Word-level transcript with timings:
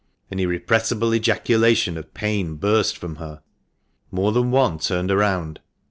"An 0.31 0.39
irrepressible 0.39 1.13
ejaculation 1.13 1.95
of 1.95 2.11
pain 2.15 2.55
burst 2.55 2.97
from 2.97 3.17
her. 3.17 3.43
More 4.09 4.31
than 4.31 4.49
one 4.49 4.79
turned 4.79 5.11
round. 5.15 5.59